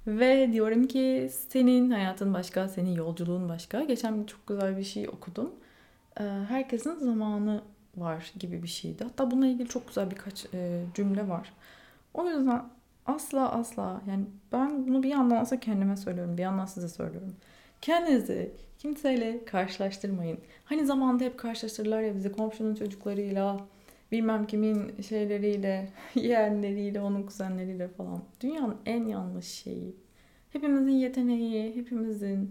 Ve 0.07 0.53
diyorum 0.53 0.87
ki 0.87 1.31
senin 1.49 1.91
hayatın 1.91 2.35
başka, 2.35 2.69
senin 2.69 2.95
yolculuğun 2.95 3.49
başka. 3.49 3.83
Geçen 3.85 4.25
çok 4.25 4.47
güzel 4.47 4.77
bir 4.79 4.85
şey 4.85 5.09
okudum. 5.09 5.55
Herkesin 6.49 6.95
zamanı 6.95 7.63
var 7.97 8.33
gibi 8.39 8.63
bir 8.63 8.69
şeydi. 8.69 9.05
Hatta 9.05 9.31
bununla 9.31 9.47
ilgili 9.47 9.69
çok 9.69 9.89
güzel 9.89 10.11
birkaç 10.11 10.47
e, 10.55 10.85
cümle 10.95 11.29
var. 11.29 11.53
O 12.15 12.29
yüzden 12.29 12.65
asla 13.07 13.53
asla 13.53 14.03
yani 14.09 14.25
ben 14.53 14.89
bunu 14.89 15.03
bir 15.03 15.09
yandan 15.09 15.37
aslında 15.37 15.61
kendime 15.61 15.97
söylüyorum, 15.97 16.37
bir 16.39 16.43
yandan 16.43 16.67
size 16.67 16.89
söylüyorum. 16.89 17.37
Kendinizi 17.81 18.53
kimseyle 18.79 19.45
karşılaştırmayın. 19.45 20.39
Hani 20.65 20.87
zamanda 20.87 21.25
hep 21.25 21.39
karşılaştırırlar 21.39 22.03
ya 22.03 22.15
bizi 22.17 22.33
komşunun 22.33 22.75
çocuklarıyla, 22.75 23.61
bilmem 24.13 24.47
kimin 24.47 25.03
şeyleriyle, 25.03 25.89
yeğenleriyle, 26.15 27.01
onun 27.01 27.23
kuzenleriyle 27.23 27.89
falan. 27.89 28.23
Dünyanın 28.41 28.77
en 28.87 29.07
yanlış 29.07 29.47
şeyi. 29.47 29.97
Hepimizin 30.53 30.91
yeteneği, 30.93 31.77
hepimizin 31.77 32.51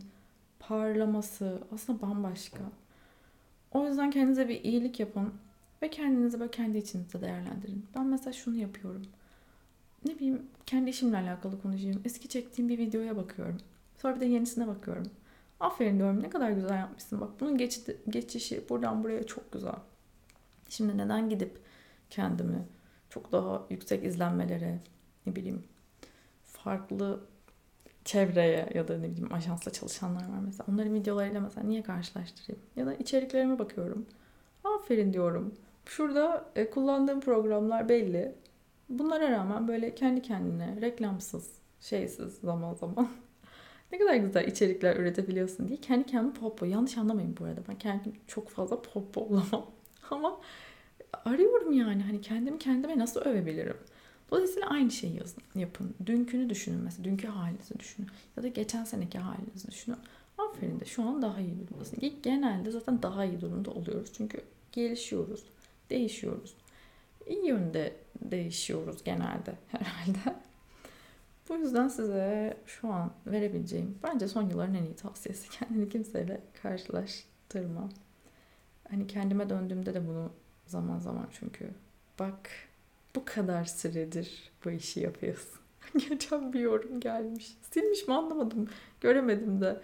parlaması 0.60 1.60
aslında 1.74 2.02
bambaşka. 2.02 2.60
O 3.76 3.86
yüzden 3.86 4.12
kendinize 4.12 4.50
bir 4.50 4.64
iyilik 4.64 5.00
yapın 5.00 5.34
ve 5.82 5.90
kendinizi 5.90 6.40
böyle 6.40 6.52
kendi 6.52 6.78
içinizde 6.78 7.22
değerlendirin. 7.22 7.86
Ben 7.96 8.06
mesela 8.06 8.34
şunu 8.34 8.56
yapıyorum. 8.56 9.06
Ne 10.06 10.16
bileyim 10.16 10.42
kendi 10.66 10.90
işimle 10.90 11.18
alakalı 11.18 11.62
konuşayım. 11.62 12.02
Eski 12.06 12.28
çektiğim 12.28 12.70
bir 12.70 12.78
videoya 12.78 13.18
bakıyorum. 13.18 13.58
Sonra 13.98 14.16
bir 14.16 14.22
de 14.22 14.26
yenisine 14.26 14.68
bakıyorum. 14.68 15.06
Aferin 15.60 15.98
diyorum 15.98 16.24
ne 16.24 16.30
kadar 16.30 16.52
güzel 16.52 16.78
yapmışsın. 16.80 17.22
Bak 17.22 17.30
bunun 17.40 17.58
geçti, 17.58 17.98
geçişi 18.10 18.70
buradan 18.70 19.04
buraya 19.04 19.24
çok 19.24 19.52
güzel. 19.52 19.76
Şimdi 20.70 20.98
neden 20.98 21.30
gidip 21.30 21.60
kendimi 22.10 22.66
çok 23.10 23.32
daha 23.32 23.66
yüksek 23.70 24.04
izlenmelere 24.04 24.80
ne 25.26 25.36
bileyim 25.36 25.64
farklı 26.44 27.20
çevreye 28.06 28.70
ya 28.74 28.88
da 28.88 28.98
ne 28.98 29.10
bileyim 29.12 29.34
ajansla 29.34 29.72
çalışanlar 29.72 30.22
var 30.22 30.40
mesela. 30.46 30.66
Onların 30.72 30.94
videolarıyla 30.94 31.40
mesela 31.42 31.68
niye 31.68 31.84
karşılaştırayım? 31.84 32.62
Ya 32.76 32.86
da 32.86 32.94
içeriklerime 32.94 33.60
bakıyorum. 33.60 34.06
Aferin 34.64 35.14
diyorum. 35.14 35.54
Şurada 35.86 36.46
e, 36.56 36.70
kullandığım 36.70 37.20
programlar 37.22 37.90
belli. 37.90 38.36
Bunlara 38.90 39.32
rağmen 39.32 39.68
böyle 39.68 39.96
kendi 39.96 40.22
kendine 40.22 40.82
reklamsız, 40.82 41.52
şeysiz 41.80 42.34
zaman 42.34 42.74
zaman 42.74 43.10
ne 43.92 43.98
kadar 43.98 44.16
güzel 44.16 44.48
içerikler 44.48 44.96
üretebiliyorsun 44.96 45.68
diye 45.68 45.78
kendi 45.78 46.06
kendime 46.06 46.34
popo. 46.34 46.66
Yanlış 46.66 46.98
anlamayın 46.98 47.36
bu 47.40 47.46
arada. 47.46 47.62
Ben 47.70 47.78
kendim 47.78 48.14
çok 48.28 48.50
fazla 48.50 48.82
popo 48.82 49.22
olamam. 49.30 49.66
Ama 50.12 50.40
arıyorum 51.26 51.72
yani 51.74 52.04
hani 52.04 52.22
kendimi 52.22 52.60
kendime 52.60 52.98
nasıl 53.00 53.22
övebilirim? 53.22 53.78
Dolayısıyla 54.32 54.70
aynı 54.70 54.92
şeyi 54.92 55.18
yazın, 55.18 55.44
yapın. 55.56 55.96
Dünkünü 56.06 56.50
düşünün 56.50 56.80
mesela. 56.80 57.04
Dünkü 57.04 57.28
halinizi 57.28 57.80
düşünün. 57.80 58.08
Ya 58.38 58.44
da 58.44 58.48
geçen 58.48 58.84
seneki 58.84 59.20
halinizi 59.20 59.72
düşünün. 59.72 59.98
Aferin 60.38 60.80
de 60.80 60.86
şu 60.86 61.04
an 61.04 61.22
daha 61.22 61.40
iyi 61.40 61.60
durumdasın. 61.60 62.00
Genelde 62.24 62.72
zaten 62.72 63.02
daha 63.02 63.26
iyi 63.26 63.42
durumda 63.42 63.72
oluyoruz. 63.72 64.12
Çünkü 64.14 64.42
gelişiyoruz, 64.72 65.44
değişiyoruz. 65.90 66.56
İyi 67.28 67.48
yönde 67.48 67.96
değişiyoruz 68.22 69.04
genelde 69.04 69.56
herhalde. 69.68 70.36
Bu 71.50 71.56
yüzden 71.56 71.88
size 71.88 72.58
şu 72.66 72.94
an 72.94 73.12
verebileceğim 73.28 73.98
bence 74.04 74.28
son 74.28 74.50
yılların 74.50 74.76
en 74.76 74.84
iyi 74.84 74.96
tavsiyesi. 74.96 75.50
Kendini 75.60 75.90
kimseyle 75.90 76.42
karşılaştırma. 76.62 77.90
Hani 78.90 79.08
kendime 79.08 79.50
döndüğümde 79.50 79.94
de 79.94 80.08
bunu 80.08 80.32
zaman 80.66 81.00
zaman 81.00 81.28
çünkü 81.32 81.70
bak 82.20 82.50
bu 83.16 83.26
kadar 83.26 83.66
süredir 83.66 84.52
bu 84.66 84.72
işi 84.72 85.00
yapıyorsun. 85.00 85.60
Geçen 86.10 86.54
bir 86.54 86.60
yorum 86.60 87.00
gelmiş. 87.00 87.58
Silmiş 87.72 88.08
mi 88.08 88.14
anlamadım. 88.14 88.68
Göremedim 89.02 89.62
de. 89.62 89.82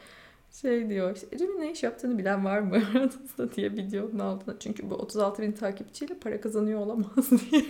Şey 0.52 0.90
diyor. 0.90 1.16
Işte, 1.16 1.28
Ecem'in 1.32 1.62
ne 1.62 1.72
iş 1.72 1.84
yaptığını 1.84 2.18
bilen 2.18 2.46
var 2.46 2.60
mı 2.60 2.76
aranızda 2.92 3.52
diye 3.56 3.72
videonun 3.72 4.20
altına. 4.20 4.60
Çünkü 4.60 4.90
bu 4.90 4.96
36 4.96 5.42
bin 5.42 5.52
takipçiyle 5.52 6.14
para 6.14 6.42
kazanıyor 6.42 6.80
olamaz 6.80 7.32
diye. 7.52 7.66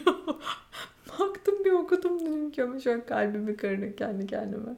Baktım 1.20 1.66
bir 1.66 1.72
okudum 1.72 2.20
dedim 2.20 2.52
ki 2.52 2.64
ama 2.64 2.80
şu 2.80 2.92
an 2.94 3.06
kalbimi 3.06 3.58
kırdı 3.58 3.96
kendi 3.96 4.28
kendime. 4.28 4.76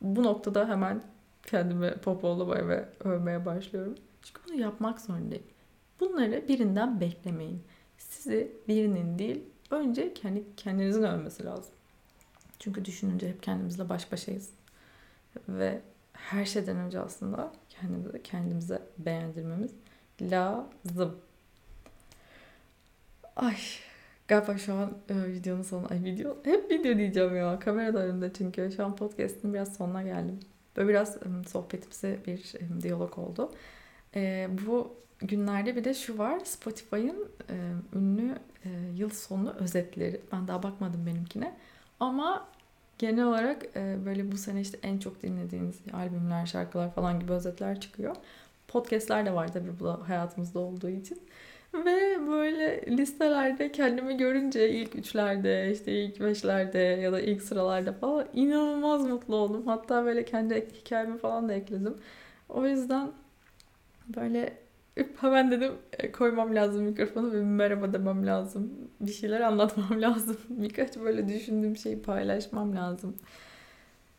Bu 0.00 0.22
noktada 0.22 0.68
hemen 0.68 1.02
kendimi 1.46 1.90
popolamaya 1.90 2.68
ve 2.68 2.84
övmeye 3.04 3.46
başlıyorum. 3.46 3.94
Çünkü 4.22 4.40
bunu 4.48 4.60
yapmak 4.60 5.00
zorundayım. 5.00 5.44
Bunları 6.00 6.48
birinden 6.48 7.00
beklemeyin. 7.00 7.62
Sizi 7.98 8.52
birinin 8.68 9.18
değil, 9.18 9.44
önce 9.74 10.14
kendi 10.14 10.44
kendinizin 10.56 11.02
övmesi 11.02 11.44
lazım. 11.44 11.74
Çünkü 12.58 12.84
düşününce 12.84 13.28
hep 13.28 13.42
kendimizle 13.42 13.88
baş 13.88 14.12
başayız. 14.12 14.50
Ve 15.48 15.80
her 16.12 16.44
şeyden 16.44 16.76
önce 16.76 17.00
aslında 17.00 17.52
kendimize, 17.70 18.22
kendimize 18.22 18.82
beğendirmemiz 18.98 19.70
lazım. 20.22 21.16
Ay 23.36 23.56
galiba 24.28 24.58
şu 24.58 24.74
an 24.74 24.98
e, 25.08 25.32
videonun 25.32 25.62
sonu. 25.62 25.86
Ay 25.90 26.04
video 26.04 26.36
hep 26.44 26.70
video 26.70 26.96
diyeceğim 26.96 27.36
ya. 27.36 27.58
Kamera 27.58 27.94
da 27.94 27.98
önümde 27.98 28.32
çünkü. 28.32 28.72
Şu 28.76 28.84
an 28.84 28.96
podcast'ın 28.96 29.54
biraz 29.54 29.76
sonuna 29.76 30.02
geldim. 30.02 30.40
Böyle 30.76 30.88
biraz 30.88 31.16
e, 31.16 31.48
sohbetimsi 31.48 32.18
bir 32.26 32.54
e, 32.60 32.82
diyalog 32.82 33.18
oldu. 33.18 33.52
E, 34.14 34.48
bu 34.66 34.94
günlerde 35.18 35.76
bir 35.76 35.84
de 35.84 35.94
şu 35.94 36.18
var. 36.18 36.40
Spotify'ın 36.44 37.28
e, 37.50 37.56
ünlü 37.98 38.38
e, 38.64 38.68
yıl 38.96 39.10
sonu 39.10 39.50
özetleri. 39.50 40.20
Ben 40.32 40.48
daha 40.48 40.62
bakmadım 40.62 41.06
benimkine. 41.06 41.54
Ama 42.00 42.48
genel 42.98 43.24
olarak 43.24 43.64
e, 43.76 43.96
böyle 44.06 44.32
bu 44.32 44.36
sene 44.36 44.60
işte 44.60 44.78
en 44.82 44.98
çok 44.98 45.22
dinlediğiniz 45.22 45.80
albümler, 45.92 46.46
şarkılar 46.46 46.94
falan 46.94 47.20
gibi 47.20 47.32
özetler 47.32 47.80
çıkıyor. 47.80 48.16
Podcast'ler 48.68 49.26
de 49.26 49.34
var 49.34 49.52
tabii 49.52 49.80
bu 49.80 49.84
da 49.84 50.08
hayatımızda 50.08 50.58
olduğu 50.58 50.88
için. 50.88 51.18
Ve 51.74 52.26
böyle 52.28 52.84
listelerde 52.86 53.72
kendimi 53.72 54.16
görünce 54.16 54.70
ilk 54.70 54.94
üçlerde, 54.94 55.72
işte 55.72 55.92
ilk 55.92 56.20
beşlerde 56.20 56.78
ya 56.78 57.12
da 57.12 57.20
ilk 57.20 57.42
sıralarda 57.42 57.92
falan 57.92 58.26
inanılmaz 58.34 59.06
mutlu 59.06 59.36
oldum. 59.36 59.66
Hatta 59.66 60.04
böyle 60.04 60.24
kendi 60.24 60.68
hikayemi 60.80 61.18
falan 61.18 61.48
da 61.48 61.54
ekledim. 61.54 61.94
O 62.48 62.66
yüzden 62.66 63.10
böyle 64.16 64.63
hemen 65.20 65.50
dedim 65.50 65.72
e, 65.98 66.12
koymam 66.12 66.54
lazım 66.54 66.84
mikrofonu 66.84 67.32
ve 67.32 67.42
merhaba 67.42 67.92
demem 67.92 68.26
lazım. 68.26 68.72
Bir 69.00 69.12
şeyler 69.12 69.40
anlatmam 69.40 70.02
lazım. 70.02 70.36
Birkaç 70.48 70.96
böyle 70.96 71.28
düşündüğüm 71.28 71.76
şeyi 71.76 72.02
paylaşmam 72.02 72.76
lazım. 72.76 73.16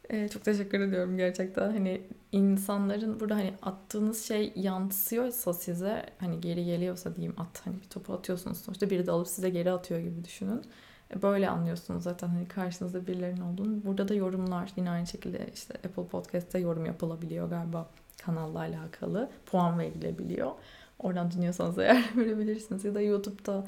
Ee, 0.10 0.28
çok 0.28 0.44
teşekkür 0.46 0.80
ediyorum 0.80 1.18
gerçekten. 1.18 1.72
Hani 1.72 2.02
insanların 2.32 3.20
burada 3.20 3.36
hani 3.36 3.54
attığınız 3.62 4.26
şey 4.26 4.54
yansıyorsa 4.56 5.54
size 5.54 6.06
hani 6.20 6.42
geri 6.42 6.66
geliyorsa 6.66 7.16
diyeyim 7.16 7.36
at 7.38 7.66
hani 7.66 7.76
bir 7.82 7.90
topu 7.90 8.14
atıyorsunuz 8.14 8.58
sonuçta 8.58 8.90
biri 8.90 9.08
de 9.08 9.12
alıp 9.12 9.28
size 9.28 9.50
geri 9.50 9.72
atıyor 9.72 10.00
gibi 10.00 10.26
düşünün. 10.26 10.62
E, 11.16 11.22
böyle 11.22 11.50
anlıyorsunuz 11.50 12.04
zaten 12.04 12.28
hani 12.28 12.48
karşınızda 12.48 13.08
birilerinin 13.08 13.42
olduğunu. 13.42 13.86
Burada 13.86 14.08
da 14.08 14.14
yorumlar 14.14 14.72
yine 14.76 14.90
aynı 14.90 15.08
şekilde 15.08 15.50
işte 15.54 15.74
Apple 15.74 16.08
Podcast'te 16.08 16.60
yorum 16.60 16.86
yapılabiliyor 16.86 17.50
galiba 17.50 17.90
kanalla 18.26 18.60
alakalı. 18.60 19.30
Puan 19.46 19.80
verilebiliyor. 19.80 20.52
Oradan 21.00 21.32
dinliyorsanız 21.32 21.78
eğer 21.80 22.04
verebilirsiniz. 22.18 22.86
Ya 22.86 22.96
da 22.96 23.02
YouTube'da 23.02 23.64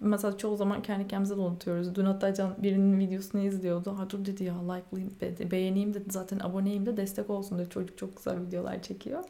mesela 0.00 0.38
çoğu 0.38 0.56
zaman 0.56 0.82
kendi 0.82 1.08
kendimize 1.08 1.36
de 1.36 1.40
unutuyoruz. 1.40 1.94
Dün 1.94 2.04
hatta 2.04 2.34
Can 2.34 2.54
birinin 2.58 2.98
videosunu 2.98 3.42
izliyordu. 3.42 3.98
Ha 3.98 4.10
dur 4.10 4.24
dedi 4.24 4.44
ya 4.44 4.54
like'layayım, 4.54 5.14
be, 5.20 5.50
beğeneyim 5.50 5.94
dedi. 5.94 6.04
Zaten 6.10 6.38
aboneyim 6.38 6.86
de 6.86 6.96
destek 6.96 7.30
olsun 7.30 7.58
dedi. 7.58 7.70
Çocuk 7.70 7.98
çok 7.98 8.16
güzel 8.16 8.40
videolar 8.40 8.82
çekiyor. 8.82 9.24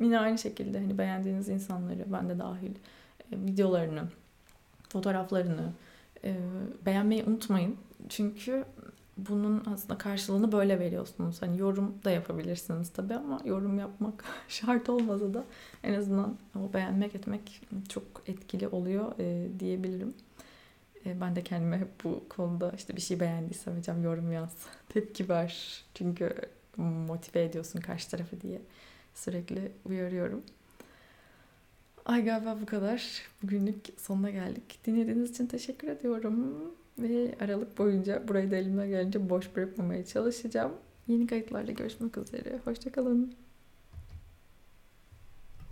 Yine 0.00 0.18
aynı 0.18 0.38
şekilde 0.38 0.78
hani 0.78 0.98
beğendiğiniz 0.98 1.48
insanları 1.48 2.04
ben 2.12 2.28
de 2.28 2.38
dahil 2.38 2.70
e, 3.32 3.36
videolarını, 3.36 4.02
fotoğraflarını 4.88 5.72
e, 6.24 6.36
beğenmeyi 6.86 7.24
unutmayın. 7.24 7.76
Çünkü 8.08 8.64
bunun 9.16 9.62
aslında 9.74 9.98
karşılığını 9.98 10.52
böyle 10.52 10.80
veriyorsunuz. 10.80 11.42
Hani 11.42 11.58
yorum 11.58 11.94
da 12.04 12.10
yapabilirsiniz 12.10 12.90
tabii 12.90 13.14
ama 13.14 13.40
yorum 13.44 13.78
yapmak 13.78 14.24
şart 14.48 14.88
olmasa 14.88 15.34
da 15.34 15.44
en 15.82 15.94
azından 15.94 16.36
o 16.60 16.72
beğenmek 16.72 17.14
etmek 17.14 17.62
çok 17.88 18.04
etkili 18.26 18.68
oluyor 18.68 19.12
e, 19.18 19.48
diyebilirim. 19.60 20.14
E, 21.06 21.20
ben 21.20 21.36
de 21.36 21.42
kendime 21.42 21.78
hep 21.78 22.04
bu 22.04 22.24
konuda 22.28 22.72
işte 22.76 22.96
bir 22.96 23.00
şey 23.00 23.20
beğendiysem 23.20 23.78
hocam 23.78 24.02
yorum 24.02 24.32
yaz, 24.32 24.56
tepki 24.88 25.28
ver. 25.28 25.84
Çünkü 25.94 26.34
motive 26.76 27.44
ediyorsun 27.44 27.80
karşı 27.80 28.10
tarafı 28.10 28.40
diye 28.40 28.62
sürekli 29.14 29.72
uyarıyorum. 29.84 30.42
Ay 32.04 32.24
galiba 32.24 32.58
bu 32.62 32.66
kadar. 32.66 33.22
Bugünlük 33.42 33.76
sonuna 33.96 34.30
geldik. 34.30 34.78
Dinlediğiniz 34.86 35.30
için 35.30 35.46
teşekkür 35.46 35.88
ediyorum. 35.88 36.56
Ve 36.98 37.34
Aralık 37.40 37.78
boyunca 37.78 38.28
burayı 38.28 38.50
da 38.50 38.56
elimden 38.56 38.88
gelince 38.88 39.30
boş 39.30 39.56
bırakmamaya 39.56 40.04
çalışacağım. 40.04 40.72
Yeni 41.06 41.26
kayıtlarla 41.26 41.72
görüşmek 41.72 42.18
üzere. 42.18 42.60
Hoşçakalın. 42.64 43.34